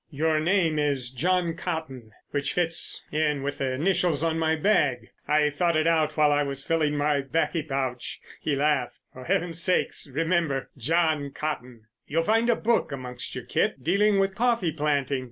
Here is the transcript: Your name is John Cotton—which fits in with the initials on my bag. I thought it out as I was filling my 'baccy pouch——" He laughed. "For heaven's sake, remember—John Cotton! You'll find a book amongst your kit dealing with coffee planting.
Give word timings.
Your 0.09 0.39
name 0.39 0.79
is 0.79 1.11
John 1.11 1.55
Cotton—which 1.55 2.53
fits 2.53 3.05
in 3.11 3.43
with 3.43 3.59
the 3.59 3.73
initials 3.73 4.23
on 4.23 4.39
my 4.39 4.55
bag. 4.55 5.09
I 5.27 5.51
thought 5.51 5.77
it 5.77 5.85
out 5.85 6.13
as 6.13 6.17
I 6.17 6.41
was 6.41 6.63
filling 6.65 6.97
my 6.97 7.21
'baccy 7.21 7.61
pouch——" 7.61 8.19
He 8.39 8.55
laughed. 8.55 8.95
"For 9.13 9.25
heaven's 9.25 9.61
sake, 9.61 9.91
remember—John 10.11 11.33
Cotton! 11.33 11.83
You'll 12.07 12.23
find 12.23 12.49
a 12.49 12.55
book 12.55 12.91
amongst 12.91 13.35
your 13.35 13.45
kit 13.45 13.83
dealing 13.83 14.17
with 14.17 14.33
coffee 14.33 14.71
planting. 14.71 15.19